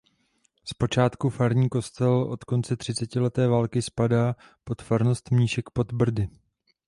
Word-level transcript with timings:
Zpočátku 0.65 1.29
farní 1.29 1.69
kostel 1.69 2.13
od 2.23 2.43
konce 2.43 2.77
třicetileté 2.77 3.47
války 3.47 3.81
spadá 3.81 4.35
pod 4.63 4.81
farnost 4.81 5.31
Mníšek 5.31 5.69
pod 5.69 5.93
Brdy. 5.93 6.29